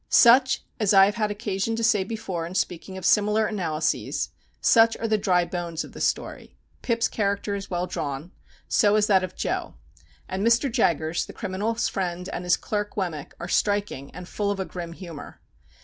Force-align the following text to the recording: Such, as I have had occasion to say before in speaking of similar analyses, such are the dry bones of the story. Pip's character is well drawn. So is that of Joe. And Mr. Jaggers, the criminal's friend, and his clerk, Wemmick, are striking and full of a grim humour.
Such, 0.09 0.63
as 0.79 0.95
I 0.95 1.05
have 1.05 1.13
had 1.13 1.29
occasion 1.29 1.75
to 1.75 1.83
say 1.83 2.03
before 2.03 2.47
in 2.47 2.55
speaking 2.55 2.97
of 2.97 3.05
similar 3.05 3.45
analyses, 3.45 4.29
such 4.59 4.97
are 4.97 5.07
the 5.07 5.15
dry 5.19 5.45
bones 5.45 5.83
of 5.83 5.91
the 5.91 6.01
story. 6.01 6.57
Pip's 6.81 7.07
character 7.07 7.53
is 7.53 7.69
well 7.69 7.85
drawn. 7.85 8.31
So 8.67 8.95
is 8.95 9.05
that 9.05 9.23
of 9.23 9.35
Joe. 9.35 9.75
And 10.27 10.43
Mr. 10.43 10.71
Jaggers, 10.71 11.27
the 11.27 11.33
criminal's 11.33 11.87
friend, 11.87 12.27
and 12.29 12.45
his 12.45 12.57
clerk, 12.57 12.97
Wemmick, 12.97 13.33
are 13.39 13.47
striking 13.47 14.09
and 14.09 14.27
full 14.27 14.49
of 14.49 14.59
a 14.59 14.65
grim 14.65 14.93
humour. 14.93 15.39